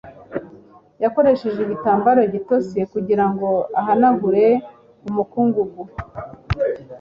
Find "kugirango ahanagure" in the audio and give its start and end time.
2.93-4.45